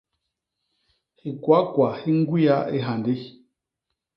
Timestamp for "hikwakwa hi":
1.21-2.09